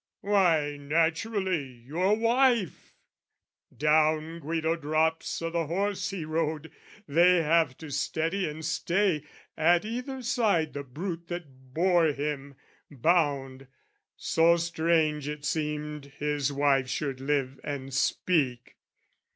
[0.21, 2.95] "Why, naturally your wife!"
[3.77, 6.71] Down Guido drops O' the horse he rode,
[7.07, 9.23] they have to steady and stay,
[9.55, 12.55] At either side the brute that bore him,
[12.89, 13.67] bound,
[14.17, 18.77] So strange it seemed his wife should live and speak!